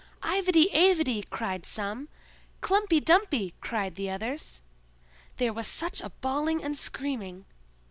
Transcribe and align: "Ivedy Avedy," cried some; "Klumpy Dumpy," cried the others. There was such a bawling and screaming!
"Ivedy 0.23 0.73
Avedy," 0.73 1.21
cried 1.29 1.63
some; 1.63 2.09
"Klumpy 2.61 2.99
Dumpy," 3.05 3.53
cried 3.61 3.93
the 3.93 4.09
others. 4.09 4.61
There 5.37 5.53
was 5.53 5.67
such 5.67 6.01
a 6.01 6.09
bawling 6.09 6.63
and 6.63 6.75
screaming! 6.75 7.45